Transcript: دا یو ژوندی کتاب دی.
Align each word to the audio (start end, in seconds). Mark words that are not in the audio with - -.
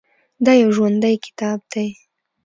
دا 0.45 0.51
یو 0.61 0.69
ژوندی 0.75 1.15
کتاب 1.25 1.59
دی. 1.71 1.87